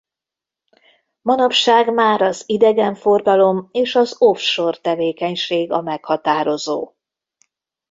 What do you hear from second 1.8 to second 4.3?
már az idegenforgalom és az